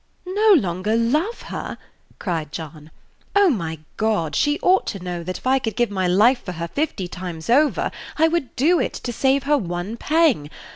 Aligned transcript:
"No 0.25 0.53
longer 0.57 0.95
love 0.95 1.43
her!" 1.43 1.77
cried 2.17 2.51
John. 2.51 2.89
"O 3.35 3.51
my 3.51 3.77
God! 3.97 4.35
she 4.35 4.57
ought 4.61 4.87
to 4.87 4.99
know 4.99 5.21
that, 5.23 5.37
if 5.37 5.45
I 5.45 5.59
could 5.59 5.75
give 5.75 5.91
my 5.91 6.07
life 6.07 6.43
for 6.43 6.53
her 6.53 6.67
fifty 6.69 7.07
times 7.07 7.51
over, 7.51 7.91
I 8.17 8.27
would 8.27 8.55
do 8.55 8.79
it, 8.79 8.93
to 8.93 9.13
save 9.13 9.43
her 9.43 9.59
one 9.59 9.97
pang. 9.97 10.49